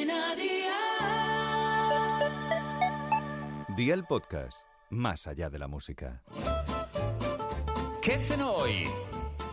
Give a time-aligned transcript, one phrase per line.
[0.00, 0.72] Cadena Dial.
[3.76, 6.22] Día el podcast, más allá de la música.
[8.00, 8.88] ¿Qué cenó hoy?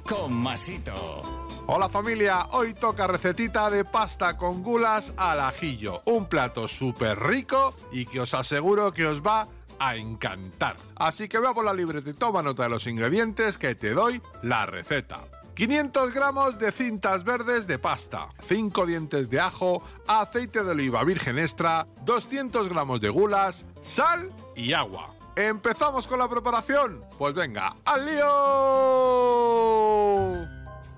[0.08, 1.22] Con Masito.
[1.68, 6.02] Hola familia, hoy toca recetita de pasta con gulas al ajillo.
[6.06, 10.78] Un plato súper rico y que os aseguro que os va a encantar.
[10.96, 14.22] Así que vea por la libreta y toma nota de los ingredientes que te doy
[14.44, 15.26] la receta.
[15.58, 21.40] 500 gramos de cintas verdes de pasta, 5 dientes de ajo, aceite de oliva virgen
[21.40, 25.16] extra, 200 gramos de gulas, sal y agua.
[25.36, 27.04] ¿Empezamos con la preparación?
[27.18, 28.28] Pues venga, ¡al lío!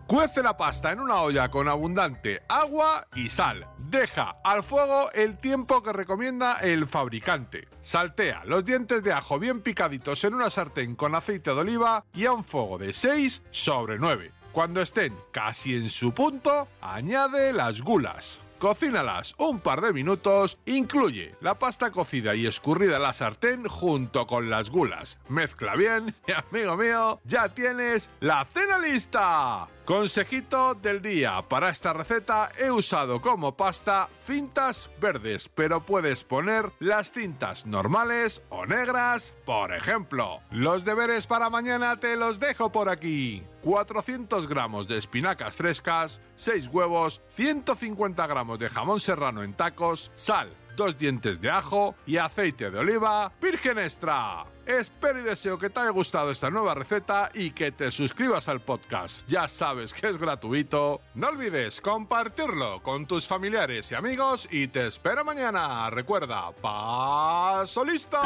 [0.06, 3.66] Cuece la pasta en una olla con abundante agua y sal.
[3.78, 7.70] Deja al fuego el tiempo que recomienda el fabricante.
[7.80, 12.26] Saltea los dientes de ajo bien picaditos en una sartén con aceite de oliva y
[12.26, 14.34] a un fuego de 6 sobre 9.
[14.52, 18.42] Cuando estén casi en su punto, añade las gulas.
[18.58, 24.50] Cocínalas un par de minutos, incluye la pasta cocida y escurrida la sartén junto con
[24.50, 25.18] las gulas.
[25.30, 29.70] Mezcla bien y amigo mío, ya tienes la cena lista.
[29.90, 36.72] Consejito del día, para esta receta he usado como pasta cintas verdes, pero puedes poner
[36.78, 40.42] las cintas normales o negras, por ejemplo.
[40.52, 43.42] Los deberes para mañana te los dejo por aquí.
[43.64, 50.56] 400 gramos de espinacas frescas, 6 huevos, 150 gramos de jamón serrano en tacos, sal,
[50.80, 54.46] dos dientes de ajo y aceite de oliva virgen extra.
[54.66, 58.62] Espero y deseo que te haya gustado esta nueva receta y que te suscribas al
[58.62, 59.28] podcast.
[59.28, 61.02] Ya sabes que es gratuito.
[61.16, 65.90] No olvides compartirlo con tus familiares y amigos y te espero mañana.
[65.90, 68.20] Recuerda, paso listo.